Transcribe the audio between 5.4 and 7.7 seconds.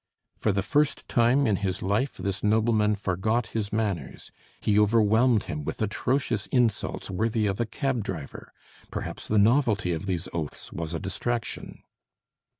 him with atrocious insults, worthy of a